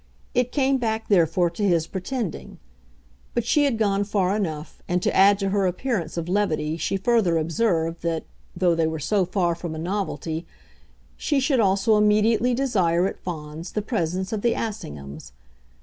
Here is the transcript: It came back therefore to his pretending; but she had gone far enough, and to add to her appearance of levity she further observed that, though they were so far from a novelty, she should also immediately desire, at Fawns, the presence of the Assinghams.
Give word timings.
It 0.33 0.51
came 0.51 0.79
back 0.79 1.09
therefore 1.09 1.51
to 1.51 1.63
his 1.63 1.85
pretending; 1.85 2.57
but 3.35 3.45
she 3.45 3.65
had 3.65 3.77
gone 3.77 4.03
far 4.03 4.35
enough, 4.35 4.81
and 4.87 4.99
to 5.03 5.15
add 5.15 5.37
to 5.37 5.49
her 5.49 5.67
appearance 5.67 6.17
of 6.17 6.27
levity 6.27 6.75
she 6.75 6.97
further 6.97 7.37
observed 7.37 8.01
that, 8.01 8.23
though 8.55 8.73
they 8.73 8.87
were 8.87 8.97
so 8.97 9.25
far 9.25 9.53
from 9.53 9.75
a 9.75 9.77
novelty, 9.77 10.47
she 11.17 11.39
should 11.39 11.59
also 11.59 11.97
immediately 11.97 12.55
desire, 12.55 13.05
at 13.05 13.19
Fawns, 13.19 13.73
the 13.73 13.83
presence 13.83 14.33
of 14.33 14.41
the 14.41 14.53
Assinghams. 14.55 15.33